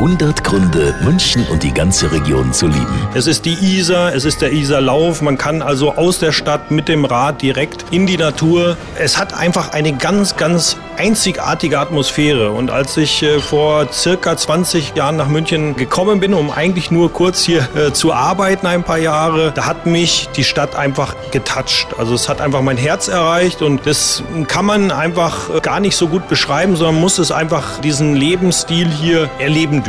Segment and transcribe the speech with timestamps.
[0.00, 3.08] 100 Gründe, München und die ganze Region zu lieben.
[3.12, 5.20] Es ist die Isar, es ist der Isarlauf.
[5.20, 8.78] Man kann also aus der Stadt mit dem Rad direkt in die Natur.
[8.98, 12.50] Es hat einfach eine ganz, ganz einzigartige Atmosphäre.
[12.50, 17.12] Und als ich äh, vor circa 20 Jahren nach München gekommen bin, um eigentlich nur
[17.12, 21.88] kurz hier äh, zu arbeiten, ein paar Jahre, da hat mich die Stadt einfach getoucht.
[21.98, 25.96] Also es hat einfach mein Herz erreicht und das kann man einfach äh, gar nicht
[25.96, 29.86] so gut beschreiben, sondern muss es einfach diesen Lebensstil hier erleben